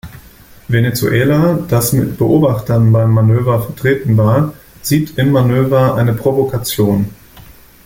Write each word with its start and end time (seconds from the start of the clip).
Venezuela, 0.67 1.63
das 1.69 1.93
mit 1.93 2.17
Beobachtern 2.17 2.91
beim 2.91 3.11
Manöver 3.11 3.61
vertreten 3.61 4.17
war, 4.17 4.55
sieht 4.81 5.15
im 5.19 5.31
Manöver 5.31 5.93
eine 5.93 6.15
Provokation. 6.15 7.11